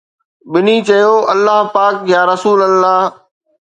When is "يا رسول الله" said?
2.13-2.99